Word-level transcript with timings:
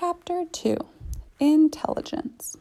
Chapter 0.00 0.46
2 0.50 0.78
Intelligence. 1.40 2.56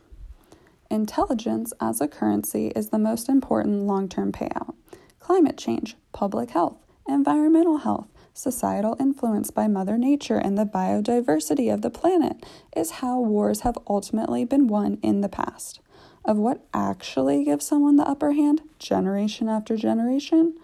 Intelligence 0.91 1.71
as 1.79 2.01
a 2.01 2.07
currency 2.09 2.67
is 2.75 2.89
the 2.89 2.99
most 2.99 3.29
important 3.29 3.83
long 3.83 4.09
term 4.09 4.33
payout. 4.33 4.75
Climate 5.21 5.57
change, 5.57 5.95
public 6.11 6.49
health, 6.49 6.75
environmental 7.07 7.77
health, 7.77 8.09
societal 8.33 8.97
influence 8.99 9.51
by 9.51 9.69
Mother 9.69 9.97
Nature, 9.97 10.35
and 10.35 10.57
the 10.57 10.65
biodiversity 10.65 11.73
of 11.73 11.81
the 11.81 11.89
planet 11.89 12.45
is 12.75 12.99
how 12.99 13.21
wars 13.21 13.61
have 13.61 13.77
ultimately 13.87 14.43
been 14.43 14.67
won 14.67 14.97
in 15.01 15.21
the 15.21 15.29
past. 15.29 15.79
Of 16.25 16.35
what 16.35 16.67
actually 16.73 17.45
gives 17.45 17.65
someone 17.65 17.95
the 17.95 18.03
upper 18.03 18.33
hand, 18.33 18.63
generation 18.79 19.47
after 19.47 19.77
generation? 19.77 20.57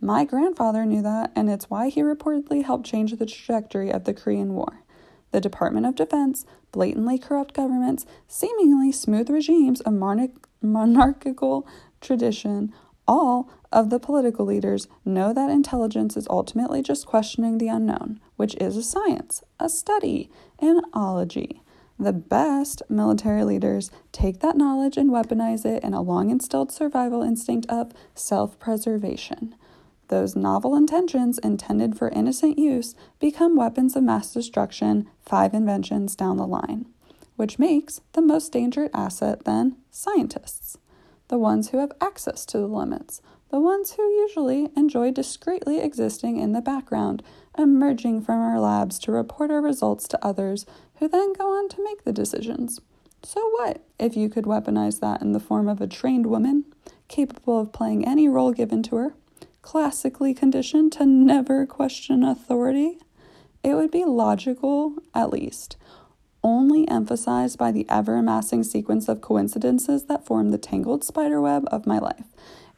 My 0.00 0.24
grandfather 0.24 0.86
knew 0.86 1.02
that, 1.02 1.30
and 1.36 1.50
it's 1.50 1.68
why 1.68 1.90
he 1.90 2.00
reportedly 2.00 2.64
helped 2.64 2.86
change 2.86 3.14
the 3.14 3.26
trajectory 3.26 3.92
of 3.92 4.04
the 4.04 4.14
Korean 4.14 4.54
War 4.54 4.82
the 5.32 5.40
Department 5.40 5.86
of 5.86 5.96
Defense, 5.96 6.46
blatantly 6.70 7.18
corrupt 7.18 7.54
governments, 7.54 8.06
seemingly 8.28 8.92
smooth 8.92 9.28
regimes 9.28 9.80
of 9.80 9.94
monarch- 9.94 10.48
monarchical 10.62 11.66
tradition, 12.00 12.72
all 13.08 13.50
of 13.72 13.90
the 13.90 13.98
political 13.98 14.46
leaders 14.46 14.86
know 15.04 15.32
that 15.32 15.50
intelligence 15.50 16.16
is 16.16 16.28
ultimately 16.30 16.82
just 16.82 17.06
questioning 17.06 17.58
the 17.58 17.68
unknown, 17.68 18.20
which 18.36 18.54
is 18.56 18.76
a 18.76 18.82
science, 18.82 19.42
a 19.58 19.68
study, 19.68 20.30
an 20.60 20.82
ology. 20.92 21.62
The 21.98 22.12
best 22.12 22.82
military 22.88 23.44
leaders 23.44 23.90
take 24.12 24.40
that 24.40 24.56
knowledge 24.56 24.96
and 24.96 25.10
weaponize 25.10 25.64
it 25.64 25.82
in 25.82 25.94
a 25.94 26.02
long 26.02 26.30
instilled 26.30 26.72
survival 26.72 27.22
instinct 27.22 27.66
of 27.68 27.92
self 28.14 28.58
preservation. 28.58 29.54
Those 30.12 30.36
novel 30.36 30.76
intentions 30.76 31.38
intended 31.38 31.96
for 31.96 32.10
innocent 32.10 32.58
use 32.58 32.94
become 33.18 33.56
weapons 33.56 33.96
of 33.96 34.02
mass 34.02 34.30
destruction 34.30 35.08
five 35.22 35.54
inventions 35.54 36.14
down 36.14 36.36
the 36.36 36.46
line, 36.46 36.84
which 37.36 37.58
makes 37.58 38.02
the 38.12 38.20
most 38.20 38.52
dangerous 38.52 38.90
asset 38.92 39.46
then 39.46 39.76
scientists, 39.90 40.76
the 41.28 41.38
ones 41.38 41.70
who 41.70 41.78
have 41.78 41.92
access 41.98 42.44
to 42.44 42.58
the 42.58 42.66
limits, 42.66 43.22
the 43.48 43.58
ones 43.58 43.92
who 43.92 44.02
usually 44.02 44.68
enjoy 44.76 45.12
discreetly 45.12 45.80
existing 45.80 46.36
in 46.36 46.52
the 46.52 46.60
background, 46.60 47.22
emerging 47.56 48.20
from 48.20 48.38
our 48.38 48.60
labs 48.60 48.98
to 48.98 49.12
report 49.12 49.50
our 49.50 49.62
results 49.62 50.06
to 50.08 50.22
others 50.22 50.66
who 50.96 51.08
then 51.08 51.32
go 51.32 51.56
on 51.56 51.70
to 51.70 51.82
make 51.82 52.04
the 52.04 52.12
decisions. 52.12 52.82
So, 53.22 53.40
what 53.52 53.82
if 53.98 54.14
you 54.14 54.28
could 54.28 54.44
weaponize 54.44 55.00
that 55.00 55.22
in 55.22 55.32
the 55.32 55.40
form 55.40 55.70
of 55.70 55.80
a 55.80 55.86
trained 55.86 56.26
woman, 56.26 56.66
capable 57.08 57.58
of 57.58 57.72
playing 57.72 58.06
any 58.06 58.28
role 58.28 58.52
given 58.52 58.82
to 58.82 58.96
her? 58.96 59.14
Classically 59.62 60.34
conditioned 60.34 60.92
to 60.92 61.06
never 61.06 61.64
question 61.64 62.22
authority, 62.22 62.98
it 63.62 63.74
would 63.74 63.90
be 63.90 64.04
logical, 64.04 64.96
at 65.14 65.30
least, 65.30 65.76
only 66.44 66.86
emphasized 66.88 67.56
by 67.56 67.70
the 67.70 67.86
ever 67.88 68.16
amassing 68.16 68.64
sequence 68.64 69.08
of 69.08 69.20
coincidences 69.20 70.04
that 70.04 70.26
form 70.26 70.50
the 70.50 70.58
tangled 70.58 71.04
spiderweb 71.04 71.64
of 71.70 71.86
my 71.86 71.98
life. 71.98 72.26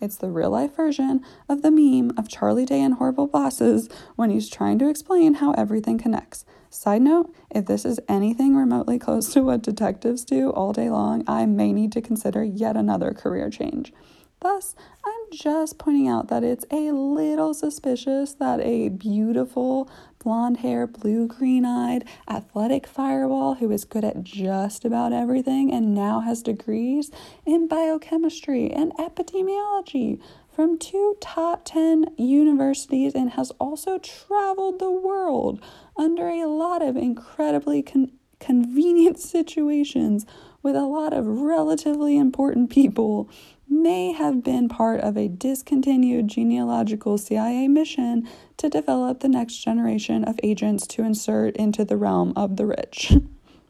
It's 0.01 0.17
the 0.17 0.29
real 0.29 0.51
life 0.51 0.77
version 0.77 1.25
of 1.49 1.63
the 1.63 1.71
meme 1.71 2.13
of 2.19 2.29
Charlie 2.29 2.67
Day 2.67 2.83
and 2.83 2.95
Horrible 2.95 3.27
Bosses 3.27 3.89
when 4.17 4.29
he's 4.29 4.51
trying 4.51 4.79
to 4.81 4.89
explain 4.89 5.35
how 5.35 5.53
everything 5.53 5.97
connects. 5.99 6.45
Side 6.69 7.03
note 7.03 7.33
if 7.51 7.67
this 7.67 7.85
is 7.87 8.01
anything 8.09 8.55
remotely 8.55 8.99
close 8.99 9.33
to 9.33 9.43
what 9.43 9.63
detectives 9.63 10.25
do 10.25 10.51
all 10.51 10.73
day 10.73 10.91
long, 10.91 11.25
I 11.27 11.47
may 11.47 11.73
need 11.73 11.93
to 11.93 12.03
consider 12.03 12.45
yet 12.45 12.77
another 12.77 13.13
career 13.13 13.49
change. 13.49 13.93
Thus, 14.41 14.75
I'm 15.07 15.14
just 15.39 15.79
pointing 15.79 16.09
out 16.09 16.29
that 16.29 16.45
it's 16.45 16.65
a 16.71 16.93
little 16.93 17.55
suspicious 17.55 18.35
that 18.35 18.61
a 18.61 18.89
beautiful, 18.89 19.91
blonde 20.19 20.59
hair, 20.59 20.87
blue 20.87 21.27
green 21.27 21.65
eyed, 21.65 22.05
athletic 22.29 22.87
fireball 22.87 23.55
who 23.55 23.71
is 23.71 23.85
good 23.85 24.05
at 24.05 24.23
just 24.23 24.85
about 24.85 25.13
everything 25.13 25.73
and 25.73 25.95
now 25.95 26.21
has 26.21 26.43
degrees 26.43 27.11
in 27.45 27.69
biochemistry 27.69 28.71
and 28.71 28.93
epidemiology 28.95 30.21
from 30.55 30.79
two 30.79 31.17
top 31.21 31.65
10 31.65 32.07
universities 32.17 33.15
and 33.15 33.31
has 33.31 33.51
also 33.53 33.99
traveled 33.99 34.79
the 34.79 34.91
world 34.91 35.61
under 35.97 36.29
a 36.29 36.47
lot 36.47 36.81
of 36.81 36.97
incredibly 36.97 37.83
con- 37.83 38.13
convenient 38.41 39.19
situations 39.35 40.25
with 40.63 40.77
a 40.77 40.87
lot 40.87 41.13
of 41.13 41.27
relatively 41.27 42.17
important 42.17 42.71
people 42.71 43.29
may 43.69 44.13
have 44.13 44.43
been 44.43 44.69
part 44.69 45.01
of 45.01 45.17
a 45.17 45.29
discontinued 45.29 46.29
genealogical 46.29 47.19
CIA 47.19 47.69
mission 47.69 48.29
to 48.57 48.69
develop 48.69 49.21
the 49.21 49.29
next 49.29 49.57
generation 49.57 50.25
of 50.25 50.39
agents 50.43 50.87
to 50.89 51.03
insert 51.03 51.57
into 51.57 51.85
the 51.85 51.97
realm 51.97 52.33
of 52.37 52.57
the 52.57 52.67
rich. 52.67 53.13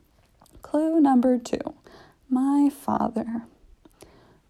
Clue 0.63 1.01
number 1.01 1.39
two 1.39 1.75
my 2.29 2.69
father. 2.69 3.45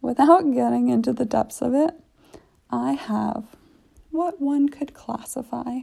Without 0.00 0.52
getting 0.52 0.88
into 0.88 1.12
the 1.12 1.24
depths 1.24 1.60
of 1.60 1.74
it, 1.74 1.92
I 2.70 2.92
have 2.92 3.44
what 4.10 4.40
one 4.40 4.68
could 4.68 4.94
classify 4.94 5.80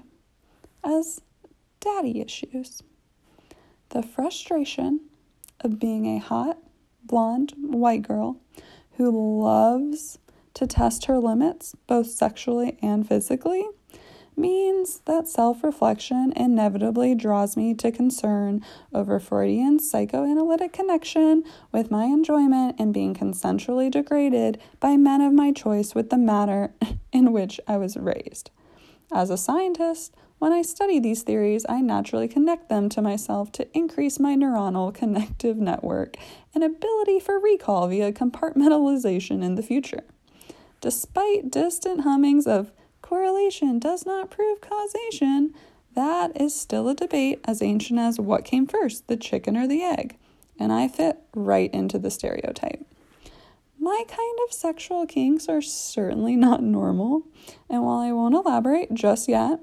as 0.84 1.22
daddy 1.80 2.22
issues. 2.22 2.82
The 3.90 4.02
frustration 4.02 5.02
of 5.60 5.80
being 5.80 6.06
a 6.06 6.20
hot, 6.20 6.58
blonde, 7.04 7.54
white 7.58 8.04
girl 8.04 8.38
who 9.02 9.42
loves 9.42 10.20
to 10.54 10.68
test 10.68 11.06
her 11.06 11.18
limits, 11.18 11.76
both 11.88 12.06
sexually 12.06 12.78
and 12.84 13.08
physically, 13.08 13.66
means 14.38 15.00
that 15.06 15.28
self 15.28 15.64
reflection 15.64 16.32
inevitably 16.36 17.16
draws 17.16 17.58
me 17.58 17.74
to 17.74 17.92
concern 17.92 18.64
over 18.94 19.20
Freudian 19.20 19.80
psychoanalytic 19.80 20.72
connection 20.72 21.44
with 21.72 21.90
my 21.90 22.06
enjoyment 22.06 22.80
in 22.80 22.92
being 22.92 23.16
consensually 23.16 23.90
degraded 23.90 24.62
by 24.80 24.98
men 24.98 25.22
of 25.22 25.34
my 25.34 25.52
choice 25.52 25.96
with 25.96 26.12
the 26.12 26.18
matter 26.18 26.72
in 27.12 27.32
which 27.32 27.60
I 27.68 27.78
was 27.78 27.98
raised. 27.98 28.52
As 29.14 29.30
a 29.30 29.38
scientist, 29.38 30.14
when 30.40 30.54
I 30.54 30.62
study 30.62 31.00
these 31.00 31.22
theories, 31.22 31.66
I 31.68 31.82
naturally 31.82 32.28
connect 32.28 32.70
them 32.70 32.88
to 32.90 33.02
myself 33.02 33.52
to 33.54 33.78
increase 33.78 34.20
my 34.20 34.36
neuronal 34.36 34.94
connective 34.94 35.58
network 35.58 36.16
and 36.56 36.64
ability 36.64 37.20
for 37.20 37.40
recall 37.40 37.88
via 37.88 38.12
compartmentalization 38.12 39.44
in 39.44 39.56
the 39.56 39.64
future. 39.64 40.04
Despite 40.80 41.52
distant 41.52 42.02
hummings 42.02 42.48
of 42.48 42.72
correlation 43.02 43.80
does 43.80 44.06
not 44.06 44.32
prove 44.32 44.62
causation, 44.62 45.54
that 45.94 46.40
is 46.40 46.60
still 46.60 46.88
a 46.88 46.96
debate 46.96 47.42
as 47.46 47.62
ancient 47.62 48.00
as 48.00 48.20
what 48.20 48.46
came 48.46 48.66
first, 48.66 49.08
the 49.08 49.18
chicken 49.18 49.58
or 49.58 49.68
the 49.68 49.84
egg, 49.84 50.18
and 50.58 50.72
I 50.72 50.88
fit 50.88 51.20
right 51.36 51.72
into 51.74 52.00
the 52.00 52.10
stereotype. 52.10 52.86
My 53.84 54.04
kind 54.08 54.38
of 54.46 54.54
sexual 54.54 55.08
kinks 55.08 55.50
are 55.50 55.60
certainly 55.60 56.36
not 56.36 56.62
normal, 56.62 57.24
and 57.68 57.84
while 57.84 57.98
I 57.98 58.12
won't 58.12 58.36
elaborate 58.36 58.94
just 58.94 59.28
yet, 59.28 59.60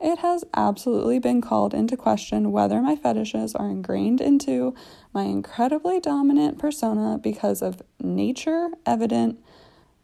it 0.00 0.20
has 0.20 0.42
absolutely 0.54 1.18
been 1.18 1.42
called 1.42 1.74
into 1.74 1.94
question 1.94 2.50
whether 2.50 2.80
my 2.80 2.96
fetishes 2.96 3.54
are 3.54 3.68
ingrained 3.68 4.22
into 4.22 4.74
my 5.12 5.24
incredibly 5.24 6.00
dominant 6.00 6.58
persona 6.58 7.18
because 7.18 7.60
of 7.60 7.82
nature 8.00 8.70
evident 8.86 9.38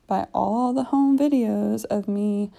by 0.07 0.27
all 0.35 0.75
the 0.75 0.85
home 0.85 1.19
videos 1.19 1.87
of 1.87 2.07
me 2.07 2.51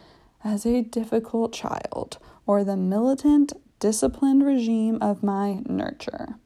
as 0.44 0.66
a 0.66 0.82
difficult 0.82 1.54
child 1.54 2.18
or 2.48 2.64
the 2.64 2.76
militant, 2.76 3.54
disciplined 3.80 4.44
regime 4.44 4.98
of 5.02 5.22
my 5.22 5.62
nurture 5.68 6.40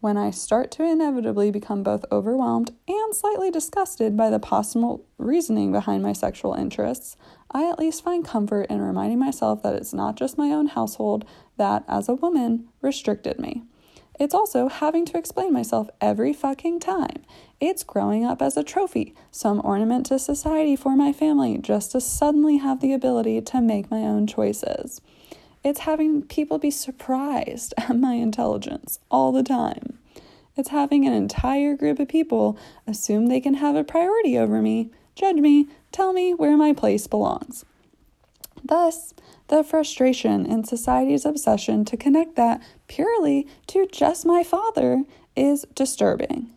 when 0.00 0.16
I 0.16 0.30
start 0.30 0.70
to 0.72 0.82
inevitably 0.82 1.50
become 1.50 1.82
both 1.82 2.06
overwhelmed 2.10 2.72
and 2.88 3.14
slightly 3.14 3.50
disgusted 3.50 4.16
by 4.16 4.30
the 4.30 4.38
possible 4.38 5.04
reasoning 5.18 5.72
behind 5.72 6.02
my 6.02 6.14
sexual 6.14 6.54
interests, 6.54 7.16
I 7.50 7.68
at 7.68 7.78
least 7.78 8.02
find 8.02 8.24
comfort 8.24 8.66
in 8.70 8.80
reminding 8.80 9.18
myself 9.18 9.62
that 9.62 9.74
it's 9.74 9.92
not 9.92 10.16
just 10.16 10.38
my 10.38 10.48
own 10.48 10.68
household 10.68 11.26
that, 11.58 11.84
as 11.86 12.08
a 12.08 12.14
woman, 12.14 12.68
restricted 12.80 13.38
me. 13.38 13.62
It's 14.18 14.34
also 14.34 14.68
having 14.68 15.04
to 15.06 15.18
explain 15.18 15.52
myself 15.52 15.88
every 16.00 16.32
fucking 16.32 16.80
time. 16.80 17.24
It's 17.58 17.82
growing 17.82 18.24
up 18.24 18.42
as 18.42 18.56
a 18.56 18.62
trophy, 18.62 19.14
some 19.30 19.60
ornament 19.64 20.06
to 20.06 20.18
society 20.18 20.76
for 20.76 20.96
my 20.96 21.12
family, 21.12 21.58
just 21.58 21.92
to 21.92 22.00
suddenly 22.00 22.58
have 22.58 22.80
the 22.80 22.92
ability 22.92 23.40
to 23.40 23.60
make 23.60 23.90
my 23.90 24.00
own 24.00 24.26
choices. 24.26 25.00
It's 25.62 25.80
having 25.80 26.22
people 26.22 26.58
be 26.58 26.70
surprised 26.70 27.74
at 27.78 27.98
my 27.98 28.14
intelligence 28.14 28.98
all 29.10 29.32
the 29.32 29.42
time. 29.42 29.99
It's 30.60 30.68
having 30.68 31.06
an 31.06 31.14
entire 31.14 31.74
group 31.74 31.98
of 32.00 32.08
people 32.08 32.58
assume 32.86 33.28
they 33.28 33.40
can 33.40 33.54
have 33.54 33.76
a 33.76 33.82
priority 33.82 34.36
over 34.36 34.60
me, 34.60 34.90
judge 35.14 35.36
me, 35.36 35.68
tell 35.90 36.12
me 36.12 36.34
where 36.34 36.54
my 36.54 36.74
place 36.74 37.06
belongs. 37.06 37.64
Thus, 38.62 39.14
the 39.48 39.64
frustration 39.64 40.44
in 40.44 40.64
society's 40.64 41.24
obsession 41.24 41.86
to 41.86 41.96
connect 41.96 42.36
that 42.36 42.62
purely 42.88 43.48
to 43.68 43.86
just 43.90 44.26
my 44.26 44.42
father 44.42 45.04
is 45.34 45.64
disturbing. 45.74 46.50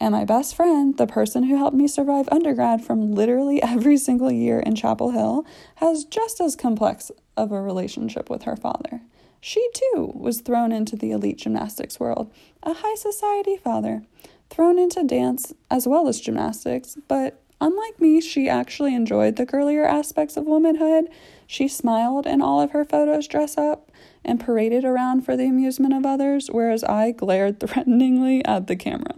And 0.00 0.12
my 0.12 0.24
best 0.24 0.56
friend, 0.56 0.96
the 0.96 1.06
person 1.06 1.42
who 1.42 1.58
helped 1.58 1.76
me 1.76 1.86
survive 1.86 2.30
undergrad 2.32 2.82
from 2.82 3.12
literally 3.12 3.62
every 3.62 3.98
single 3.98 4.32
year 4.32 4.60
in 4.60 4.74
Chapel 4.74 5.10
Hill, 5.10 5.44
has 5.74 6.06
just 6.06 6.40
as 6.40 6.56
complex 6.56 7.10
of 7.36 7.52
a 7.52 7.60
relationship 7.60 8.30
with 8.30 8.44
her 8.44 8.56
father. 8.56 9.02
She 9.40 9.66
too 9.72 10.12
was 10.14 10.40
thrown 10.40 10.70
into 10.70 10.96
the 10.96 11.12
elite 11.12 11.38
gymnastics 11.38 11.98
world, 11.98 12.30
a 12.62 12.74
high 12.74 12.94
society 12.94 13.56
father, 13.56 14.02
thrown 14.50 14.78
into 14.78 15.02
dance 15.02 15.54
as 15.70 15.86
well 15.86 16.08
as 16.08 16.20
gymnastics, 16.20 16.96
but 17.08 17.42
unlike 17.60 18.00
me, 18.00 18.20
she 18.20 18.48
actually 18.48 18.94
enjoyed 18.94 19.36
the 19.36 19.46
girlier 19.46 19.84
aspects 19.84 20.36
of 20.36 20.44
womanhood. 20.44 21.08
She 21.46 21.68
smiled 21.68 22.26
in 22.26 22.42
all 22.42 22.60
of 22.60 22.72
her 22.72 22.84
photos 22.84 23.26
dress 23.26 23.56
up 23.56 23.90
and 24.24 24.40
paraded 24.40 24.84
around 24.84 25.22
for 25.22 25.36
the 25.36 25.46
amusement 25.46 25.94
of 25.94 26.04
others, 26.04 26.48
whereas 26.48 26.84
I 26.84 27.12
glared 27.12 27.60
threateningly 27.66 28.44
at 28.44 28.66
the 28.66 28.76
camera. 28.76 29.14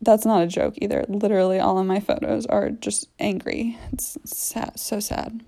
That's 0.00 0.26
not 0.26 0.42
a 0.42 0.46
joke 0.46 0.74
either. 0.76 1.04
Literally, 1.08 1.58
all 1.58 1.78
of 1.78 1.86
my 1.86 1.98
photos 1.98 2.46
are 2.46 2.70
just 2.70 3.08
angry. 3.18 3.76
It's 3.92 4.16
sad, 4.24 4.78
so 4.78 5.00
sad. 5.00 5.42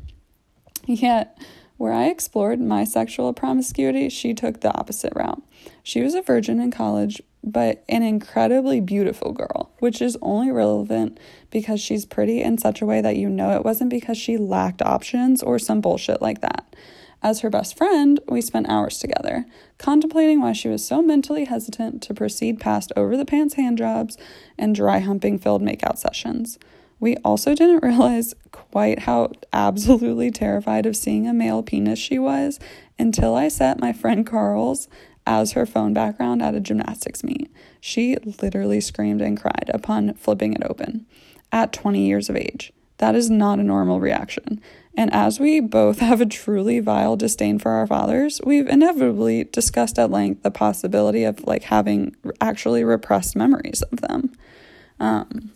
Yet, 0.87 1.39
where 1.79 1.93
I 1.93 2.07
explored 2.07 2.61
my 2.61 2.85
sexual 2.85 3.33
promiscuity, 3.33 4.09
she 4.11 4.35
took 4.35 4.61
the 4.61 4.77
opposite 4.77 5.13
route. 5.17 5.43
She 5.83 6.03
was 6.03 6.15
a 6.15 6.23
virgin 6.23 6.61
in 6.61 6.71
college, 6.71 7.23
but 7.43 7.85
an 7.89 8.03
incredibly 8.03 8.81
beautiful 8.81 9.33
girl, 9.33 9.71
which 9.79 10.03
is 10.03 10.19
only 10.21 10.51
relevant 10.51 11.19
because 11.51 11.81
she's 11.81 12.05
pretty 12.05 12.43
in 12.43 12.59
such 12.59 12.83
a 12.83 12.87
way 12.87 13.01
that 13.01 13.17
you 13.17 13.29
know 13.29 13.53
it 13.53 13.65
wasn't 13.65 13.91
because 13.91 14.19
she 14.19 14.37
lacked 14.37 14.83
options 14.83 15.43
or 15.43 15.59
some 15.59 15.81
bullshit 15.81 16.21
like 16.21 16.41
that. 16.41 16.75
As 17.23 17.41
her 17.41 17.51
best 17.51 17.77
friend, 17.77 18.21
we 18.29 18.41
spent 18.41 18.69
hours 18.69 18.99
together, 18.99 19.45
contemplating 19.77 20.41
why 20.41 20.53
she 20.53 20.69
was 20.69 20.87
so 20.87 21.03
mentally 21.03 21.45
hesitant 21.45 22.03
to 22.03 22.15
proceed 22.15 22.61
past 22.61 22.93
over 22.97 23.17
the 23.17 23.25
pants 23.25 23.55
hand 23.55 23.79
jobs 23.79 24.17
and 24.57 24.75
dry 24.75 25.01
humping 25.01 25.39
filled 25.39 25.63
makeout 25.63 25.99
sessions. 25.99 26.59
We 27.01 27.17
also 27.19 27.55
didn't 27.55 27.83
realize 27.83 28.35
quite 28.53 29.01
how 29.01 29.33
absolutely 29.53 30.31
terrified 30.31 30.87
of 30.87 30.97
seeing 30.97 31.27
a 31.27 31.33
male 31.33 31.63
penis 31.63 31.99
she 31.99 32.19
was 32.19 32.59
until 32.99 33.35
I 33.35 33.49
set 33.49 33.81
my 33.81 33.93
friend 33.93 34.27
Carl's 34.27 34.89
as 35.27 35.53
her 35.53 35.67
phone 35.67 35.93
background 35.93 36.43
at 36.43 36.55
a 36.55 36.61
gymnastics 36.61 37.23
meet. 37.23 37.53
She 37.81 38.17
literally 38.41 38.81
screamed 38.81 39.21
and 39.21 39.39
cried 39.39 39.71
upon 39.75 40.15
flipping 40.15 40.55
it 40.55 40.63
open 40.65 41.07
at 41.53 41.73
20 41.73 42.07
years 42.07 42.31
of 42.31 42.37
age. 42.37 42.73
That 42.97 43.15
is 43.15 43.31
not 43.31 43.59
a 43.59 43.63
normal 43.63 44.01
reaction. 44.01 44.61
And 44.97 45.13
as 45.13 45.39
we 45.39 45.61
both 45.61 46.01
have 46.01 46.21
a 46.21 46.27
truly 46.27 46.81
vile 46.81 47.17
disdain 47.17 47.59
for 47.59 47.71
our 47.73 47.87
fathers, 47.87 48.41
we've 48.45 48.67
inevitably 48.67 49.45
discussed 49.45 49.99
at 49.99 50.11
length 50.11 50.43
the 50.43 50.51
possibility 50.51 51.25
of 51.25 51.45
like 51.47 51.65
having 51.65 52.17
actually 52.41 52.83
repressed 52.83 53.37
memories 53.37 53.83
of 53.83 54.01
them. 54.01 54.33
Um, 54.99 55.53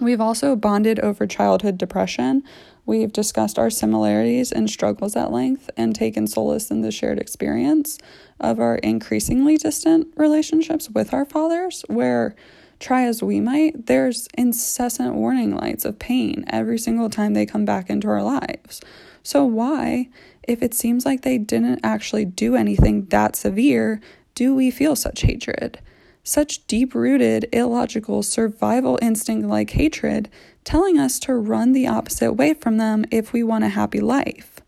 we've 0.00 0.20
also 0.20 0.56
bonded 0.56 1.00
over 1.00 1.26
childhood 1.26 1.78
depression. 1.78 2.42
We've 2.86 3.12
discussed 3.12 3.58
our 3.58 3.70
similarities 3.70 4.50
and 4.50 4.70
struggles 4.70 5.14
at 5.16 5.32
length 5.32 5.68
and 5.76 5.94
taken 5.94 6.26
solace 6.26 6.70
in 6.70 6.80
the 6.80 6.90
shared 6.90 7.18
experience 7.18 7.98
of 8.40 8.58
our 8.58 8.76
increasingly 8.76 9.56
distant 9.56 10.08
relationships 10.16 10.88
with 10.90 11.12
our 11.12 11.24
fathers, 11.24 11.84
where 11.88 12.34
try 12.80 13.04
as 13.04 13.22
we 13.22 13.40
might, 13.40 13.86
there's 13.86 14.28
incessant 14.34 15.14
warning 15.14 15.56
lights 15.56 15.84
of 15.84 15.98
pain 15.98 16.44
every 16.48 16.78
single 16.78 17.10
time 17.10 17.34
they 17.34 17.46
come 17.46 17.64
back 17.64 17.90
into 17.90 18.08
our 18.08 18.22
lives. 18.22 18.80
So, 19.22 19.44
why, 19.44 20.08
if 20.44 20.62
it 20.62 20.74
seems 20.74 21.04
like 21.04 21.22
they 21.22 21.38
didn't 21.38 21.80
actually 21.82 22.24
do 22.24 22.56
anything 22.56 23.06
that 23.06 23.36
severe, 23.36 24.00
do 24.34 24.54
we 24.54 24.70
feel 24.70 24.96
such 24.96 25.22
hatred? 25.22 25.80
Such 26.28 26.66
deep 26.66 26.94
rooted, 26.94 27.48
illogical, 27.54 28.22
survival 28.22 28.98
instinct 29.00 29.48
like 29.48 29.70
hatred, 29.70 30.28
telling 30.62 30.98
us 30.98 31.18
to 31.20 31.32
run 31.32 31.72
the 31.72 31.86
opposite 31.86 32.34
way 32.34 32.52
from 32.52 32.76
them 32.76 33.06
if 33.10 33.32
we 33.32 33.42
want 33.42 33.64
a 33.64 33.70
happy 33.70 34.00
life. 34.00 34.60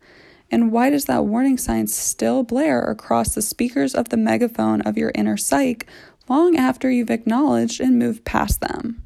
And 0.49 0.71
why 0.71 0.89
does 0.89 1.05
that 1.05 1.25
warning 1.25 1.59
sign 1.59 1.85
still 1.85 2.41
blare 2.41 2.81
across 2.81 3.35
the 3.35 3.43
speakers 3.43 3.93
of 3.93 4.09
the 4.09 4.17
megaphone 4.17 4.81
of 4.81 4.97
your 4.97 5.11
inner 5.13 5.37
psyche 5.37 5.85
long 6.27 6.55
after 6.55 6.89
you've 6.89 7.11
acknowledged 7.11 7.79
and 7.79 7.99
moved 7.99 8.25
past 8.25 8.59
them. 8.59 9.03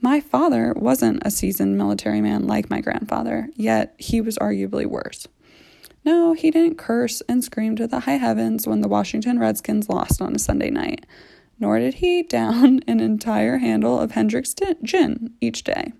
My 0.00 0.18
father 0.18 0.72
wasn't 0.74 1.26
a 1.26 1.30
seasoned 1.30 1.76
military 1.76 2.22
man 2.22 2.46
like 2.46 2.70
my 2.70 2.80
grandfather, 2.80 3.50
yet 3.54 3.94
he 3.98 4.22
was 4.22 4.38
arguably 4.38 4.86
worse. 4.86 5.28
No, 6.06 6.32
he 6.32 6.50
didn't 6.50 6.78
curse 6.78 7.20
and 7.28 7.44
scream 7.44 7.76
to 7.76 7.86
the 7.86 8.00
high 8.00 8.16
heavens 8.16 8.66
when 8.66 8.80
the 8.80 8.88
Washington 8.88 9.38
Redskins 9.38 9.90
lost 9.90 10.22
on 10.22 10.36
a 10.36 10.38
Sunday 10.38 10.70
night, 10.70 11.04
nor 11.58 11.78
did 11.78 11.94
he 11.94 12.22
down 12.22 12.80
an 12.86 13.00
entire 13.00 13.58
handle 13.58 13.98
of 13.98 14.12
Hendrick's 14.12 14.54
gin 14.82 15.34
each 15.40 15.64
day. 15.64 15.92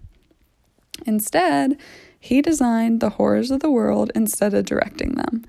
Instead, 1.05 1.79
he 2.19 2.43
designed 2.43 3.01
the 3.01 3.11
horrors 3.11 3.51
of 3.51 3.61
the 3.61 3.71
world 3.71 4.11
instead 4.15 4.55
of 4.55 4.65
directing 4.65 5.13
them, 5.13 5.45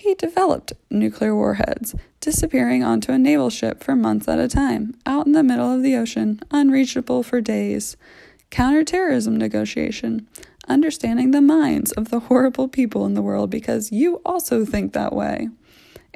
he 0.00 0.14
developed 0.14 0.72
nuclear 0.88 1.34
warheads, 1.36 1.94
disappearing 2.20 2.82
onto 2.82 3.12
a 3.12 3.18
naval 3.18 3.50
ship 3.50 3.84
for 3.84 3.94
months 3.94 4.28
at 4.28 4.38
a 4.38 4.48
time, 4.48 4.94
out 5.04 5.26
in 5.26 5.32
the 5.32 5.42
middle 5.42 5.70
of 5.70 5.82
the 5.82 5.94
ocean, 5.94 6.40
unreachable 6.50 7.22
for 7.22 7.42
days. 7.42 7.98
Counterterrorism 8.48 9.36
negotiation, 9.36 10.26
understanding 10.66 11.32
the 11.32 11.42
minds 11.42 11.92
of 11.92 12.08
the 12.08 12.20
horrible 12.20 12.66
people 12.66 13.04
in 13.04 13.12
the 13.12 13.20
world 13.20 13.50
because 13.50 13.92
you 13.92 14.22
also 14.24 14.64
think 14.64 14.94
that 14.94 15.12
way. 15.14 15.50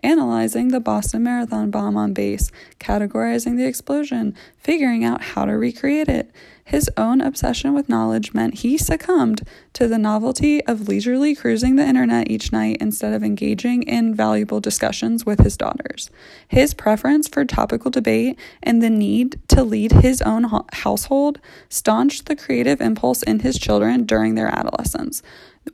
Analyzing 0.04 0.68
the 0.68 0.80
Boston 0.80 1.22
Marathon 1.22 1.70
bomb 1.70 1.96
on 1.96 2.12
base, 2.12 2.52
categorizing 2.78 3.56
the 3.56 3.64
explosion, 3.64 4.36
figuring 4.58 5.02
out 5.02 5.22
how 5.22 5.46
to 5.46 5.52
recreate 5.52 6.10
it, 6.10 6.30
his 6.62 6.90
own 6.98 7.22
obsession 7.22 7.72
with 7.72 7.88
knowledge 7.88 8.34
meant 8.34 8.60
he 8.60 8.76
succumbed 8.76 9.46
to 9.72 9.88
the 9.88 9.96
novelty 9.96 10.62
of 10.66 10.88
leisurely 10.88 11.34
cruising 11.34 11.76
the 11.76 11.86
internet 11.86 12.30
each 12.30 12.52
night 12.52 12.78
instead 12.80 13.14
of 13.14 13.22
engaging 13.22 13.82
in 13.82 14.14
valuable 14.14 14.60
discussions 14.60 15.24
with 15.24 15.40
his 15.40 15.56
daughters. 15.56 16.10
His 16.48 16.74
preference 16.74 17.26
for 17.26 17.46
topical 17.46 17.90
debate 17.90 18.38
and 18.62 18.82
the 18.82 18.90
need 18.90 19.40
to 19.48 19.62
lead 19.62 19.92
his 19.92 20.20
own 20.20 20.44
ho- 20.44 20.66
household 20.72 21.38
staunched 21.70 22.26
the 22.26 22.36
creative 22.36 22.82
impulse 22.82 23.22
in 23.22 23.40
his 23.40 23.58
children 23.58 24.04
during 24.04 24.34
their 24.34 24.48
adolescence. 24.48 25.22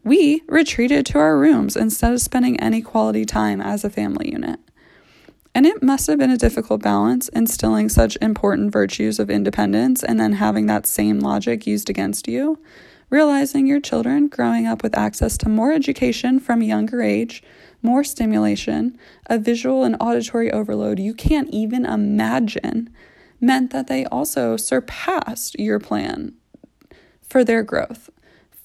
We 0.04 0.42
retreated 0.46 1.06
to 1.06 1.19
our 1.19 1.37
rooms 1.37 1.76
instead 1.76 2.12
of 2.12 2.20
spending 2.20 2.58
any 2.60 2.81
quality 2.81 3.25
time 3.25 3.60
as 3.60 3.84
a 3.84 3.90
family 3.90 4.31
unit. 4.31 4.60
And 5.54 5.66
it 5.66 5.82
must 5.82 6.06
have 6.06 6.19
been 6.19 6.31
a 6.31 6.37
difficult 6.37 6.81
balance 6.81 7.28
instilling 7.31 7.88
such 7.88 8.16
important 8.22 8.72
virtues 8.72 9.19
of 9.19 9.31
independence 9.31 10.04
and 10.04 10.19
then 10.20 10.34
having 10.34 10.66
that 10.66 10.87
same 10.87 11.19
logic 11.19 11.66
used 11.66 11.90
against 11.90 12.28
you. 12.28 12.58
Realizing 13.10 13.66
your 13.66 13.81
children 13.81 14.28
growing 14.28 14.66
up 14.66 14.84
with 14.84 14.96
access 14.96 15.37
to 15.38 15.48
more 15.48 15.72
education 15.72 16.38
from 16.38 16.62
a 16.62 16.66
younger 16.66 17.02
age, 17.02 17.42
more 17.82 18.04
stimulation, 18.04 18.96
a 19.26 19.38
visual 19.38 19.82
and 19.82 19.96
auditory 20.00 20.52
overload 20.52 21.00
you 21.00 21.14
can't 21.14 21.50
even 21.50 21.84
imagine, 21.84 22.88
meant 23.40 23.73
that 23.73 23.88
they 23.88 24.04
also 24.06 24.56
surpassed 24.56 25.59
your 25.59 25.80
plan 25.80 26.35
for 27.28 27.42
their 27.42 27.64
growth 27.64 28.09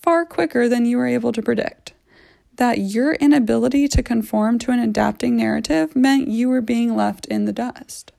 far 0.05 0.23
quicker 0.23 0.69
than 0.69 0.85
you 0.85 0.97
were 0.97 1.07
able 1.07 1.31
to 1.31 1.41
predict 1.41 1.93
that 2.57 2.77
your 2.77 3.15
inability 3.15 3.87
to 3.87 4.03
conform 4.03 4.59
to 4.59 4.71
an 4.71 4.79
adapting 4.79 5.35
narrative 5.35 5.95
meant 5.95 6.27
you 6.27 6.47
were 6.47 6.61
being 6.61 6.95
left 6.95 7.25
in 7.25 7.45
the 7.45 7.51
dust. 7.51 8.11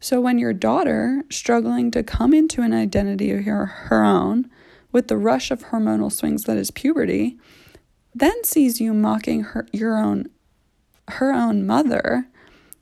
So 0.00 0.20
when 0.20 0.38
your 0.38 0.52
daughter, 0.52 1.22
struggling 1.30 1.90
to 1.92 2.02
come 2.02 2.34
into 2.34 2.62
an 2.62 2.74
identity 2.74 3.30
of 3.30 3.44
her, 3.44 3.64
her 3.64 4.04
own 4.04 4.50
with 4.92 5.06
the 5.08 5.16
rush 5.16 5.50
of 5.50 5.66
hormonal 5.66 6.12
swings 6.12 6.44
that 6.44 6.58
is 6.58 6.72
puberty, 6.72 7.38
then 8.12 8.44
sees 8.44 8.80
you 8.80 8.92
mocking 8.92 9.42
her 9.44 9.66
your 9.72 9.96
own 9.96 10.28
her 11.08 11.32
own 11.32 11.66
mother, 11.66 12.26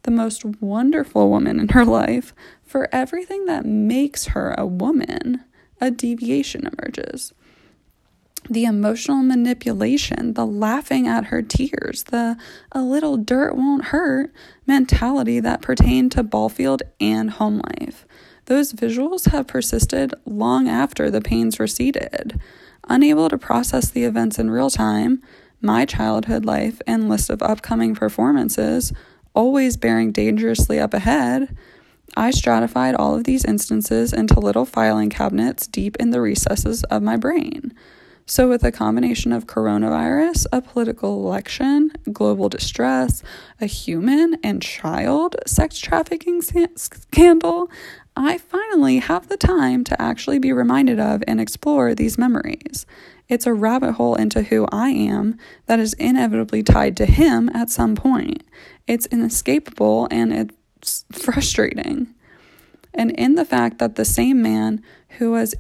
the 0.05 0.11
most 0.11 0.45
wonderful 0.61 1.29
woman 1.29 1.61
in 1.61 1.69
her 1.69 1.85
life, 1.85 2.35
for 2.65 2.89
everything 2.93 3.45
that 3.47 3.67
makes 3.67 4.27
her 4.27 4.55
a 4.57 4.65
woman, 4.65 5.45
a 5.81 5.91
deviation 5.91 6.67
emerges 6.67 7.33
the 8.51 8.65
emotional 8.65 9.23
manipulation, 9.23 10.35
the 10.35 10.47
laughing 10.47 11.07
at 11.07 11.27
her 11.27 11.43
tears, 11.43 12.05
the 12.05 12.37
a 12.73 12.83
little 12.83 13.17
dirt 13.17 13.55
won't 13.57 13.87
hurt 13.87 14.33
mentality 14.67 15.41
that 15.41 15.63
pertained 15.63 16.13
to 16.13 16.25
ballfield 16.25 16.83
and 17.01 17.31
home 17.33 17.63
life. 17.79 18.07
Those 18.47 18.73
visuals 18.73 19.31
have 19.31 19.47
persisted 19.47 20.15
long 20.25 20.69
after 20.69 21.11
the 21.11 21.21
pains 21.21 21.61
receded. 21.61 22.41
Unable 22.89 23.29
to 23.29 23.39
process 23.39 23.91
the 23.91 24.05
events 24.05 24.39
in 24.39 24.51
real 24.51 24.71
time, 24.71 25.23
my 25.61 25.85
childhood 25.85 26.45
life 26.45 26.83
and 26.87 27.09
list 27.09 27.31
of 27.31 27.41
upcoming 27.43 27.95
performances, 27.95 28.93
always 29.35 29.77
bearing 29.77 30.11
dangerously 30.11 30.81
up 30.81 30.93
ahead, 30.93 31.57
I 32.17 32.31
stratified 32.31 32.95
all 32.95 33.15
of 33.15 33.25
these 33.25 33.45
instances 33.45 34.13
into 34.13 34.39
little 34.39 34.67
filing 34.67 35.09
cabinets 35.09 35.67
deep 35.67 35.97
in 35.97 36.11
the 36.11 36.21
recesses 36.21 36.85
of 36.85 37.03
my 37.03 37.17
brain. 37.17 37.73
So, 38.25 38.49
with 38.49 38.63
a 38.63 38.71
combination 38.71 39.33
of 39.33 39.47
coronavirus, 39.47 40.47
a 40.53 40.63
political 40.63 41.27
election, 41.27 41.91
global 42.13 42.49
distress, 42.49 43.23
a 43.61 43.67
human 43.67 44.37
and 44.45 44.63
child 44.63 45.37
sex 45.47 45.79
trafficking 45.79 46.41
scandal, 46.41 47.69
I 48.17 48.39
finally 48.39 48.99
have 48.99 49.29
the 49.29 49.37
time 49.37 49.85
to 49.85 50.01
actually 50.01 50.39
be 50.39 50.53
reminded 50.53 51.01
of 51.01 51.25
and 51.27 51.41
explore 51.41 51.95
these 51.95 52.17
memories. 52.17 52.87
It's 53.29 53.47
a 53.47 53.55
rabbit 53.55 53.93
hole 53.93 54.15
into 54.15 54.43
who 54.43 54.67
I 54.71 54.91
am 54.91 55.37
that 55.67 55.81
is 55.81 55.95
inevitably 55.95 56.63
tied 56.63 56.97
to 56.99 57.07
him 57.07 57.49
at 57.55 57.71
some 57.71 57.97
point. 57.97 58.45
It's 58.87 59.07
inescapable 59.07 60.07
and 60.11 60.33
it's 60.33 61.05
frustrating. 61.11 62.15
And 62.95 63.11
in 63.13 63.35
the 63.35 63.45
fact 63.45 63.79
that 63.79 63.97
the 63.97 64.05
same 64.05 64.43
man 64.43 64.83
who 65.19 65.33
was 65.33 65.55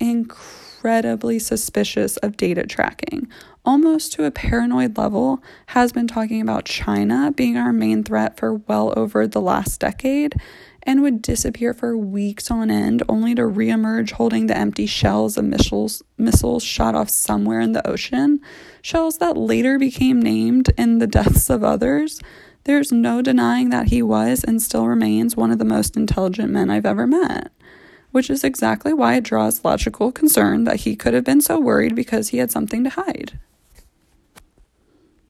incredibly 0.82 1.38
suspicious 1.38 2.16
of 2.16 2.36
data 2.36 2.66
tracking, 2.66 3.28
almost 3.64 4.12
to 4.12 4.24
a 4.24 4.32
paranoid 4.32 4.98
level, 4.98 5.40
has 5.66 5.92
been 5.92 6.08
talking 6.08 6.40
about 6.40 6.64
China 6.64 7.30
being 7.30 7.56
our 7.56 7.72
main 7.72 8.02
threat 8.02 8.36
for 8.36 8.54
well 8.54 8.92
over 8.96 9.24
the 9.28 9.40
last 9.40 9.78
decade 9.78 10.34
and 10.82 11.00
would 11.00 11.22
disappear 11.22 11.72
for 11.72 11.96
weeks 11.96 12.50
on 12.50 12.68
end 12.68 13.00
only 13.08 13.32
to 13.32 13.42
reemerge 13.42 14.10
holding 14.10 14.48
the 14.48 14.56
empty 14.56 14.84
shells 14.84 15.36
of 15.36 15.44
missiles 15.44 16.02
missiles 16.18 16.64
shot 16.64 16.96
off 16.96 17.08
somewhere 17.08 17.60
in 17.60 17.70
the 17.70 17.86
ocean, 17.86 18.40
shells 18.82 19.18
that 19.18 19.36
later 19.36 19.78
became 19.78 20.20
named 20.20 20.68
in 20.76 20.98
the 20.98 21.06
deaths 21.06 21.48
of 21.48 21.62
others. 21.62 22.18
There's 22.64 22.90
no 22.90 23.22
denying 23.22 23.70
that 23.70 23.90
he 23.90 24.02
was 24.02 24.42
and 24.42 24.60
still 24.60 24.88
remains 24.88 25.36
one 25.36 25.52
of 25.52 25.60
the 25.60 25.64
most 25.64 25.96
intelligent 25.96 26.50
men 26.50 26.70
I've 26.70 26.86
ever 26.86 27.06
met, 27.06 27.52
which 28.12 28.30
is 28.30 28.44
exactly 28.44 28.92
why 28.92 29.16
it 29.16 29.24
draws 29.24 29.64
logical 29.64 30.12
concern 30.12 30.64
that 30.64 30.80
he 30.80 30.94
could 30.94 31.14
have 31.14 31.24
been 31.24 31.40
so 31.40 31.58
worried 31.58 31.94
because 31.94 32.28
he 32.28 32.38
had 32.38 32.50
something 32.50 32.84
to 32.84 32.90
hide. 32.90 33.38